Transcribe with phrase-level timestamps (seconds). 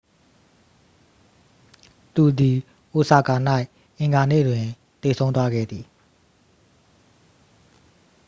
[2.15, 2.57] သူသည်
[2.93, 3.35] အိုဆာကာ၌
[3.97, 4.65] အင်္ဂါနေ့တွင်
[5.01, 5.85] သေဆုံးသွားခဲ့သည်